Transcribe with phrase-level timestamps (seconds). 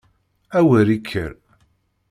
[0.57, 1.31] A wer ikker!